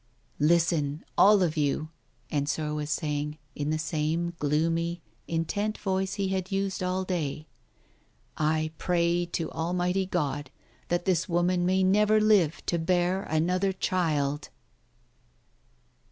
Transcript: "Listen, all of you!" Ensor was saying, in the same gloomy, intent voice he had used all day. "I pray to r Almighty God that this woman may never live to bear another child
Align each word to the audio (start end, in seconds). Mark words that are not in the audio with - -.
"Listen, 0.39 1.05
all 1.15 1.43
of 1.43 1.55
you!" 1.55 1.89
Ensor 2.31 2.73
was 2.73 2.89
saying, 2.89 3.37
in 3.55 3.69
the 3.69 3.77
same 3.77 4.33
gloomy, 4.39 4.99
intent 5.27 5.77
voice 5.77 6.15
he 6.15 6.29
had 6.29 6.51
used 6.51 6.81
all 6.81 7.03
day. 7.03 7.45
"I 8.35 8.71
pray 8.79 9.27
to 9.27 9.51
r 9.51 9.55
Almighty 9.67 10.07
God 10.07 10.49
that 10.87 11.05
this 11.05 11.29
woman 11.29 11.67
may 11.67 11.83
never 11.83 12.19
live 12.19 12.65
to 12.65 12.79
bear 12.79 13.21
another 13.25 13.71
child 13.71 14.49